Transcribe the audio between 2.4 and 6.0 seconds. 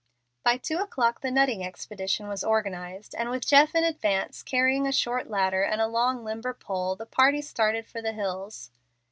organized, and with Jeff in advance, carrying a short ladder and a